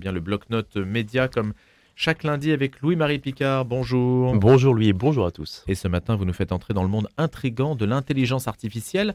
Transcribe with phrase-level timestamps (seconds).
[0.00, 1.52] Bien le bloc-notes média comme
[1.94, 3.66] chaque lundi avec Louis-Marie Picard.
[3.66, 4.34] Bonjour.
[4.34, 5.62] Bonjour Louis et bonjour à tous.
[5.68, 9.14] Et ce matin, vous nous faites entrer dans le monde intrigant de l'intelligence artificielle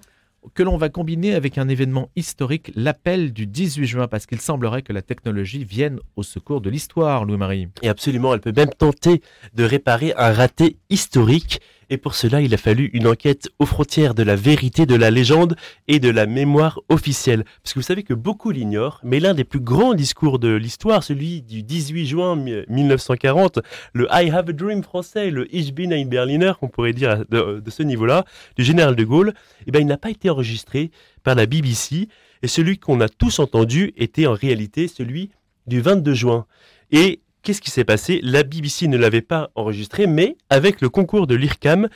[0.53, 4.83] que l'on va combiner avec un événement historique, l'appel du 18 juin, parce qu'il semblerait
[4.83, 7.69] que la technologie vienne au secours de l'histoire, Louis-Marie.
[7.81, 9.23] Et absolument, elle peut même tenter
[9.55, 11.61] de réparer un raté historique.
[11.89, 15.11] Et pour cela, il a fallu une enquête aux frontières de la vérité, de la
[15.11, 15.55] légende
[15.87, 17.43] et de la mémoire officielle.
[17.63, 21.03] Parce que vous savez que beaucoup l'ignorent, mais l'un des plus grands discours de l'histoire,
[21.03, 23.59] celui du 18 juin 1940,
[23.93, 27.61] le I Have a Dream français, le Ich bin ein Berliner, on pourrait dire de,
[27.67, 28.25] ce niveau-là,
[28.55, 29.33] du général de Gaulle,
[29.67, 30.91] eh ben, il n'a pas été enregistré
[31.23, 32.07] par la BBC.
[32.41, 35.31] Et celui qu'on a tous entendu était en réalité celui
[35.67, 36.45] du 22 juin.
[36.91, 38.21] Et Qu'est-ce qui s'est passé?
[38.23, 41.89] La BBC ne l'avait pas enregistré, mais avec le concours de l'IRCAM,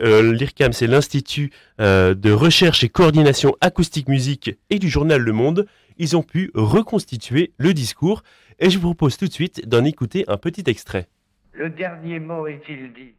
[0.00, 5.30] euh, l'IRCAM c'est l'Institut euh, de recherche et coordination acoustique musique et du journal Le
[5.30, 8.24] Monde, ils ont pu reconstituer le discours
[8.58, 11.06] et je vous propose tout de suite d'en écouter un petit extrait.
[11.52, 13.14] Le dernier mot est-il dit?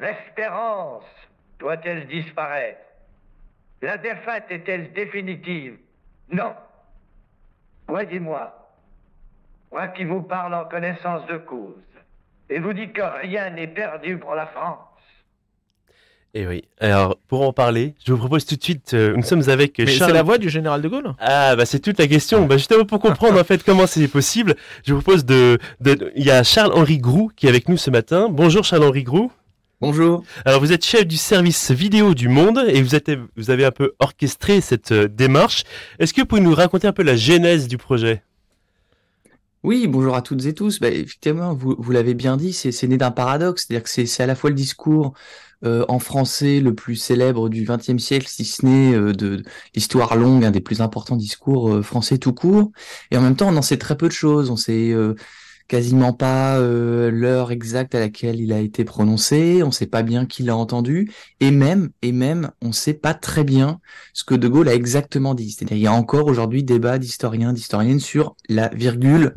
[0.00, 1.04] L'espérance
[1.58, 2.80] doit-elle disparaître?
[3.82, 5.76] La défaite est-elle définitive?
[6.32, 6.54] Non.
[7.88, 8.57] Voyez-moi,
[9.70, 11.74] moi qui vous parle en connaissance de cause,
[12.50, 14.78] et vous dis que rien n'est perdu pour la France.
[16.34, 16.64] Et eh oui.
[16.78, 19.86] Alors, pour en parler, je vous propose tout de suite, euh, nous sommes avec Mais
[19.86, 20.10] Charles...
[20.10, 22.44] c'est la voix du général de Gaulle Ah, bah c'est toute la question.
[22.44, 24.54] Bah justement, pour comprendre en fait comment c'est possible,
[24.86, 25.58] je vous propose de...
[25.80, 26.12] de...
[26.16, 28.28] Il y a Charles-Henri Groux qui est avec nous ce matin.
[28.30, 29.32] Bonjour Charles-Henri Groux.
[29.80, 30.22] Bonjour.
[30.44, 33.70] Alors vous êtes chef du service vidéo du Monde et vous, êtes, vous avez un
[33.70, 35.64] peu orchestré cette euh, démarche.
[35.98, 38.22] Est-ce que vous pouvez nous raconter un peu la genèse du projet?
[39.64, 40.80] Oui, bonjour à toutes et tous.
[40.80, 44.26] Bah, effectivement, vous, vous l'avez bien dit, c'est né d'un paradoxe, c'est-à-dire que c'est à
[44.26, 45.14] la fois le discours
[45.64, 49.42] euh, en français le plus célèbre du XXe siècle, si ce n'est euh, de,
[49.74, 52.70] l'histoire longue, un des plus importants discours euh, français tout court,
[53.10, 54.50] et en même temps, on en sait très peu de choses.
[54.50, 54.94] On sait
[55.68, 60.26] quasiment pas euh, l'heure exacte à laquelle il a été prononcé, on sait pas bien
[60.26, 63.80] qui l'a entendu, et même, et même, on sait pas très bien
[64.14, 65.50] ce que De Gaulle a exactement dit.
[65.52, 69.34] C'est-à-dire, il y a encore aujourd'hui débat d'historiens, d'historiennes sur la virgule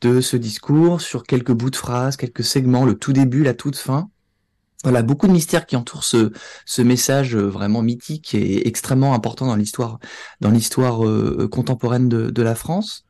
[0.00, 3.76] de ce discours, sur quelques bouts de phrases, quelques segments, le tout début, la toute
[3.76, 4.10] fin.
[4.82, 6.32] Voilà, beaucoup de mystères qui entourent ce,
[6.66, 9.98] ce message vraiment mythique et extrêmement important dans l'histoire,
[10.40, 13.04] dans l'histoire euh, contemporaine de, de la France.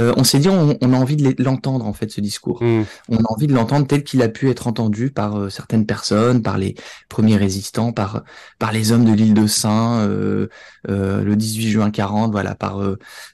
[0.00, 2.62] Euh, on s'est dit on, a envie de l'entendre en fait ce discours.
[2.62, 2.84] Hmm.
[3.08, 6.42] On a envie de l'entendre tel qu'il a pu être entendu par euh, certaines personnes,
[6.42, 6.74] par les
[7.08, 8.22] premiers résistants, par
[8.58, 10.48] par les hommes de l'île de Saint euh,
[10.86, 12.80] le 18 juin 40, voilà, par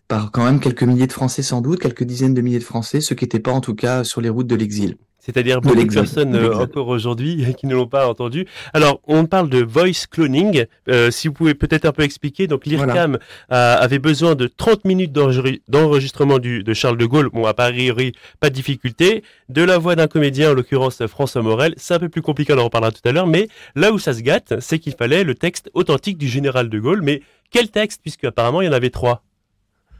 [0.08, 3.00] par quand même quelques milliers de Français sans doute, quelques dizaines de milliers de Français,
[3.00, 4.96] ceux qui n'étaient pas en tout cas sur les routes de l'exil.
[5.26, 8.46] C'est-à-dire beaucoup de personnes euh, encore aujourd'hui qui ne l'ont pas entendu.
[8.72, 10.66] Alors, on parle de voice cloning.
[10.88, 12.46] Euh, si vous pouvez peut-être un peu expliquer.
[12.46, 17.28] Donc, l'IRCAM avait besoin de 30 minutes d'enregistrement de Charles de Gaulle.
[17.32, 19.24] Bon, à priori, pas de difficulté.
[19.48, 21.74] De la voix d'un comédien, en l'occurrence François Morel.
[21.76, 23.26] C'est un peu plus compliqué, on en reparlera tout à l'heure.
[23.26, 26.78] Mais là où ça se gâte, c'est qu'il fallait le texte authentique du général de
[26.78, 27.02] Gaulle.
[27.02, 29.22] Mais quel texte, puisque apparemment il y en avait trois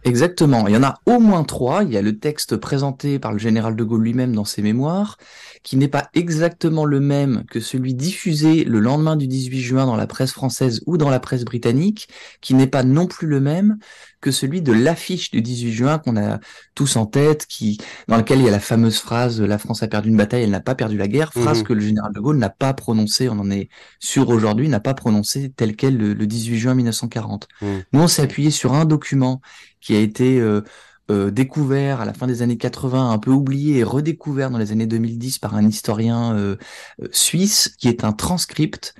[0.07, 0.69] Exactement.
[0.69, 1.83] Il y en a au moins trois.
[1.83, 5.17] Il y a le texte présenté par le général de Gaulle lui-même dans ses mémoires,
[5.65, 9.97] qui n'est pas exactement le même que celui diffusé le lendemain du 18 juin dans
[9.97, 12.09] la presse française ou dans la presse britannique,
[12.41, 13.79] qui n'est pas non plus le même
[14.21, 16.39] que celui de l'affiche du 18 juin qu'on a
[16.75, 17.79] tous en tête, qui
[18.09, 20.51] dans lequel il y a la fameuse phrase "La France a perdu une bataille, elle
[20.51, 21.65] n'a pas perdu la guerre", phrase mmh.
[21.65, 23.69] que le général de Gaulle n'a pas prononcée, on en est
[24.01, 27.49] sûr aujourd'hui, n'a pas prononcée telle quelle le, 18 juin 1940.
[27.61, 27.67] Mmh.
[27.93, 29.41] Nous, on s'est appuyé sur un document
[29.87, 30.63] qui a été euh,
[31.13, 34.73] euh, découvert à la fin des années 80, un peu oublié et redécouvert dans les
[34.73, 36.57] années 2010 par un historien euh,
[37.13, 38.95] suisse, qui est un transcript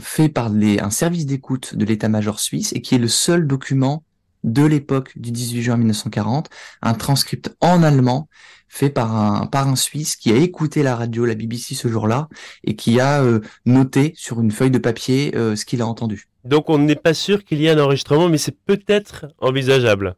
[0.00, 4.02] fait par les, un service d'écoute de l'état-major suisse et qui est le seul document
[4.44, 6.48] de l'époque du 18 juin 1940,
[6.82, 8.28] un transcript en allemand
[8.68, 12.28] fait par un par un Suisse qui a écouté la radio, la BBC ce jour-là,
[12.62, 13.22] et qui a
[13.66, 16.28] noté sur une feuille de papier ce qu'il a entendu.
[16.44, 20.14] Donc on n'est pas sûr qu'il y ait un enregistrement, mais c'est peut-être envisageable.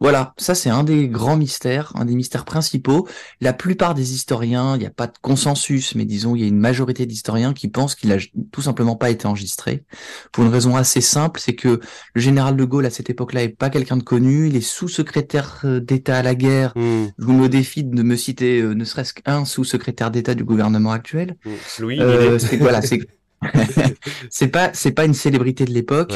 [0.00, 3.08] Voilà, ça c'est un des grands mystères, un des mystères principaux.
[3.40, 6.48] La plupart des historiens, il n'y a pas de consensus, mais disons, il y a
[6.48, 8.18] une majorité d'historiens qui pensent qu'il a
[8.52, 9.84] tout simplement pas été enregistré.
[10.32, 11.80] Pour une raison assez simple, c'est que
[12.14, 15.60] le général de Gaulle à cette époque-là est pas quelqu'un de connu, il est sous-secrétaire
[15.64, 16.72] euh, d'État à la guerre.
[16.76, 17.06] Hmm.
[17.18, 20.92] Je vous me défie de me citer euh, ne serait-ce qu'un sous-secrétaire d'État du gouvernement
[20.92, 21.36] actuel.
[21.44, 21.52] Hmm.
[21.80, 23.00] Louis, euh, c'est voilà, c'est
[24.30, 26.12] c'est pas c'est pas une célébrité de l'époque.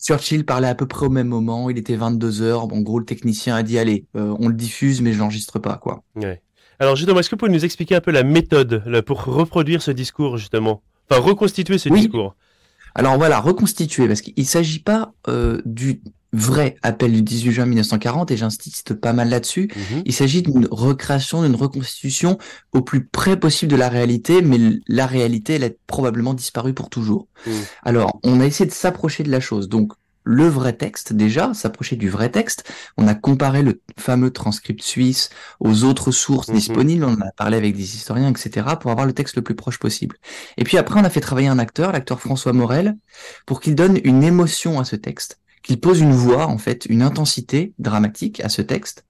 [0.00, 2.66] Churchill parlait à peu près au même moment, il était 22 heures.
[2.66, 5.58] Bon, en gros, le technicien a dit allez, euh, on le diffuse, mais je l'enregistre
[5.58, 6.02] pas, quoi.
[6.16, 6.42] Ouais.
[6.78, 9.82] Alors justement, est-ce que vous pouvez nous expliquer un peu la méthode là, pour reproduire
[9.82, 12.34] ce discours justement, enfin reconstituer ce discours
[12.94, 16.00] Alors voilà, reconstituer, parce qu'il s'agit pas euh, du
[16.32, 19.70] vrai appel du 18 juin 1940, et j'insiste pas mal là-dessus.
[19.74, 20.02] Mhm.
[20.04, 22.38] Il s'agit d'une recréation, d'une reconstitution
[22.72, 26.88] au plus près possible de la réalité, mais la réalité, elle a probablement disparu pour
[26.90, 27.26] toujours.
[27.46, 27.52] Mhm.
[27.82, 29.68] Alors, on a essayé de s'approcher de la chose.
[29.68, 29.92] Donc,
[30.22, 32.70] le vrai texte, déjà, s'approcher du vrai texte.
[32.98, 35.30] On a comparé le fameux transcript suisse
[35.60, 36.54] aux autres sources Mhm.
[36.54, 39.54] disponibles, on en a parlé avec des historiens, etc., pour avoir le texte le plus
[39.54, 40.16] proche possible.
[40.58, 42.96] Et puis après, on a fait travailler un acteur, l'acteur François Morel,
[43.46, 47.02] pour qu'il donne une émotion à ce texte, qu'il pose une voix, en fait, une
[47.02, 49.04] intensité dramatique à ce texte.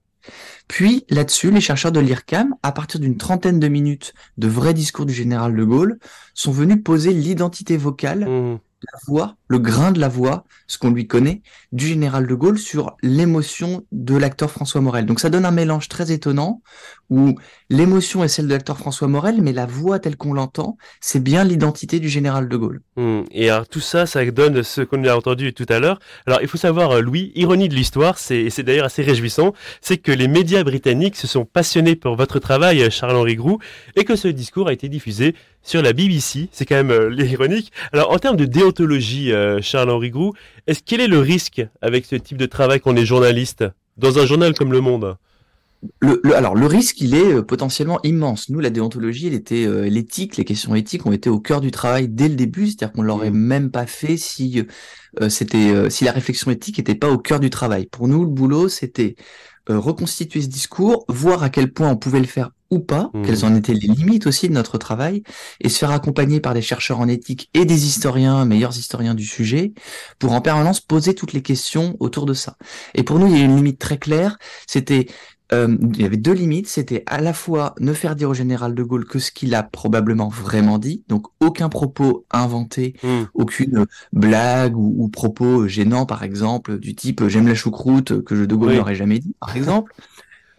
[0.67, 5.05] Puis, là-dessus, les chercheurs de l'IRCAM, à partir d'une trentaine de minutes de vrais discours
[5.05, 5.97] du général de Gaulle,
[6.33, 8.59] sont venus poser l'identité vocale Mhm.
[8.93, 12.57] la voix, le grain de la voix, ce qu'on lui connaît, du général de Gaulle
[12.57, 15.05] sur l'émotion de l'acteur François Morel.
[15.05, 16.63] Donc ça donne un mélange très étonnant
[17.11, 17.35] où
[17.69, 21.43] l'émotion est celle de l'acteur François Morel, mais la voix telle qu'on l'entend, c'est bien
[21.43, 22.81] l'identité du général de Gaulle.
[22.95, 23.23] Hmm.
[23.31, 25.99] Et alors tout ça, ça donne ce qu'on a entendu tout à l'heure.
[26.25, 29.97] Alors il faut savoir, euh, Louis, ironie de l'histoire, c'est, c'est d'ailleurs assez réjouissant, c'est
[29.97, 33.59] que les médias britanniques se sont passionnés pour votre travail, euh, Charles-Henri Groux,
[33.97, 36.47] et que ce discours a été diffusé sur la BBC.
[36.53, 37.73] C'est quand même euh, ironique.
[37.91, 40.33] Alors en termes de déontologie, Charles-Henri Groux,
[40.65, 43.65] est-ce quel est le risque avec ce type de travail qu'on est journaliste
[43.97, 45.17] dans un journal comme Le Monde?
[45.99, 48.49] Le, le- alors le risque, il est euh, potentiellement immense.
[48.49, 51.71] Nous, la déontologie, elle était, euh, l'éthique, les questions éthiques ont été au cœur du
[51.71, 53.37] travail dès le début, c'est-à-dire qu'on l'aurait Mhm.
[53.39, 54.63] même pas fait si
[55.21, 57.87] euh, c'était, euh, si la réflexion éthique n'était pas au cœur du travail.
[57.87, 59.15] Pour nous, le boulot, c'était
[59.69, 63.23] euh, reconstituer ce discours, voir à quel point on pouvait le faire ou pas, Mhm.
[63.25, 65.23] quelles en étaient les limites aussi de notre travail,
[65.59, 69.25] et se faire accompagner par des chercheurs en éthique et des historiens, meilleurs historiens du
[69.25, 69.73] sujet,
[70.19, 72.57] pour en permanence poser toutes les questions autour de ça.
[72.95, 74.37] Et pour nous, il y a une limite très claire,
[74.67, 75.07] c'était
[75.53, 78.73] euh, il y avait deux limites, c'était à la fois ne faire dire au général
[78.73, 83.23] de Gaulle que ce qu'il a probablement vraiment dit, donc aucun propos inventé, Hmm.
[83.33, 88.45] aucune blague ou, ou propos gênant par exemple, du type j'aime la choucroute que je
[88.45, 88.77] de Gaulle Oui.
[88.77, 89.93] n'aurait jamais dit, par exemple.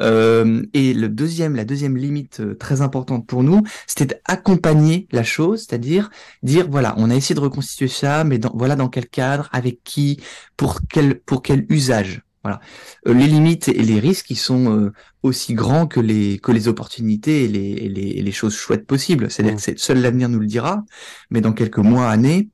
[0.01, 5.23] Euh, et le deuxième, la deuxième limite euh, très importante pour nous, c'était d'accompagner la
[5.23, 6.11] chose, c'est-à-dire
[6.43, 9.85] dire voilà, on a essayé de reconstituer ça, mais dans, voilà dans quel cadre, avec
[9.85, 10.19] qui,
[10.57, 12.23] pour quel pour quel usage.
[12.45, 12.61] Voilà.
[13.07, 14.93] Euh, les limites et les risques, ils sont euh,
[15.23, 18.87] aussi grands que les que les opportunités et les et les, et les choses chouettes
[18.87, 19.31] possibles.
[19.31, 19.75] C'est-à-dire Mm.
[19.75, 20.85] que seul l'avenir nous le dira,
[21.31, 22.49] mais dans quelques mois, années,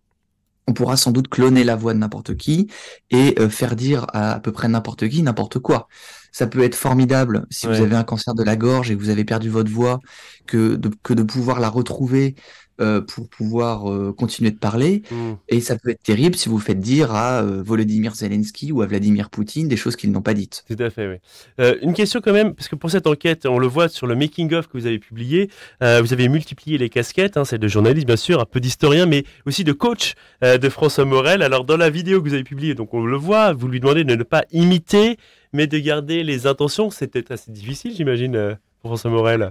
[0.66, 2.68] on pourra sans doute cloner la voix de n'importe qui
[3.10, 5.88] et euh, faire dire à à peu près n'importe qui n'importe quoi.
[6.32, 7.76] Ça peut être formidable si Ouais.
[7.76, 10.00] vous avez un cancer de la gorge et que vous avez perdu votre voix,
[10.46, 12.34] que de, que de pouvoir la retrouver
[12.80, 15.02] euh, pour pouvoir euh, continuer de parler.
[15.10, 15.34] Hmm.
[15.48, 18.86] Et ça peut être terrible si vous faites dire à euh, Volodymyr Zelensky ou à
[18.86, 20.64] Vladimir Poutine des choses qu'ils n'ont pas dites.
[20.68, 21.66] Tout à fait, oui.
[21.82, 24.68] Une question quand même, parce que pour cette enquête, on le voit sur le making-of
[24.68, 28.40] que vous avez publié, vous avez multiplié les casquettes, hein, celle de journaliste bien sûr,
[28.40, 31.42] un peu d'historien, mais aussi de coach de François Morel.
[31.42, 34.04] Alors dans la vidéo que vous avez publiée, donc on le voit, vous lui demandez
[34.04, 35.16] de ne pas imiter,
[35.52, 36.90] mais de garder les intentions.
[36.90, 38.56] C'était assez difficile, j'imagine,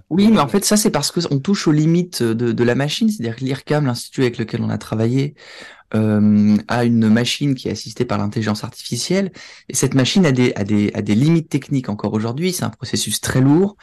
[0.09, 3.09] Oui, mais en fait, ça, c'est parce qu'on touche aux limites de, la machine.
[3.09, 5.35] C'est-à-dire l'IRCAM, l'institut avec lequel on a travaillé,
[5.95, 9.31] euh, a une machine qui est assistée par l'intelligence artificielle.
[9.69, 12.51] Et cette machine a des, a des, a des limites techniques encore aujourd'hui.
[12.53, 13.77] C'est un processus très lourd.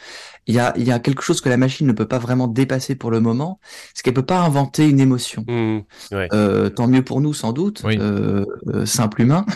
[0.47, 2.47] Il y a, il y a quelque chose que la machine ne peut pas vraiment
[2.47, 3.59] dépasser pour le moment.
[3.93, 5.43] C'est qu'elle peut pas inventer une émotion.
[5.47, 5.79] Hmm.
[6.13, 7.97] Euh, tant mieux pour nous, sans doute, Oui.
[7.99, 9.45] euh, euh, simple humain.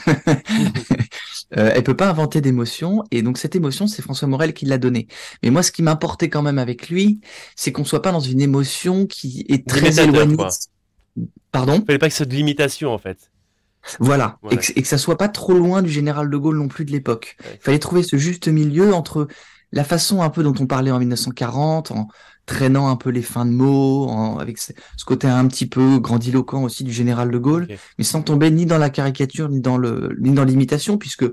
[1.57, 4.77] Euh, elle peut pas inventer d'émotion, et donc cette émotion, c'est François Morel qui l'a
[4.77, 5.07] donnée.
[5.41, 7.21] Mais moi, ce qui m'importait quand même avec lui,
[7.55, 10.37] c'est qu'on soit pas dans une émotion qui est très éloignée.
[11.51, 13.31] Pardon Il fallait pas que ce soit de limitation en fait.
[13.99, 14.55] Voilà, Voilà.
[14.55, 16.85] Et, que, et que ça soit pas trop loin du général de Gaulle non plus
[16.85, 17.37] de l'époque.
[17.43, 17.51] Ouais.
[17.55, 19.27] Il fallait trouver ce juste milieu entre
[19.71, 22.07] la façon un peu dont on parlait en 1940, en
[22.45, 25.99] traînant un peu les fins de mots, en- avec ce, ce côté un petit peu
[25.99, 29.77] grandiloquent aussi du général de Gaulle, mais sans tomber ni dans la caricature ni dans
[29.77, 31.25] le ni dans l'imitation, puisque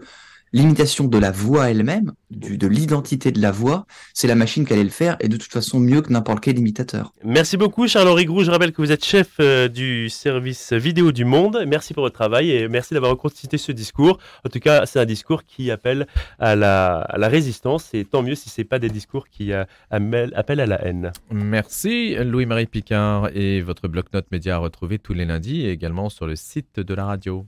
[0.53, 4.85] l'imitation de la voix elle-même, de l'identité de la voix, c'est la machine qui allait
[4.85, 7.13] le faire, et de toute façon mieux que n'importe quel imitateur.
[7.25, 8.45] Merci beaucoup Charles-Henri Groux.
[8.45, 11.65] Je rappelle que vous êtes chef euh, du service vidéo du Monde.
[11.67, 14.19] Merci pour votre travail et merci d'avoir reconstitué ce discours.
[14.45, 16.07] En tout cas, c'est un discours qui appelle
[16.39, 19.65] à la, à la résistance et tant mieux si c'est pas des discours qui euh,
[19.91, 21.13] appellent à la haine.
[21.31, 26.27] Merci Louis-Marie Picard et votre bloc-notes média à retrouver tous les lundis et également sur
[26.27, 27.47] le site de la radio.